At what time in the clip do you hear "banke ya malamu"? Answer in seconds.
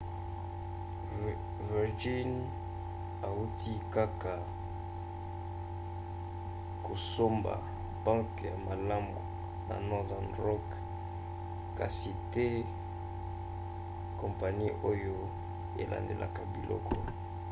7.61-9.25